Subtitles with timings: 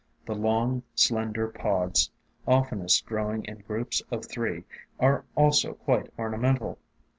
[0.25, 2.09] The long, slender pods,
[2.47, 4.63] oftenest growing in groups of three,
[4.99, 6.79] are also quite ornamental.